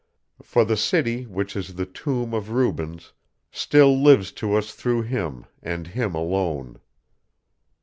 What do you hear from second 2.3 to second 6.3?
of Rubens still lives to us through him, and him